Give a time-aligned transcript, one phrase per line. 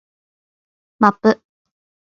[1.09, 1.41] マップ